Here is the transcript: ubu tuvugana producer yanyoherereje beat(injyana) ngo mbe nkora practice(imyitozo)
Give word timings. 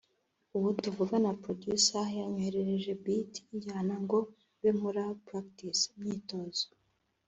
ubu 0.55 0.69
tuvugana 0.81 1.29
producer 1.43 2.03
yanyoherereje 2.19 2.91
beat(injyana) 3.03 3.93
ngo 4.03 4.19
mbe 4.57 4.69
nkora 4.77 5.05
practice(imyitozo) 5.27 6.65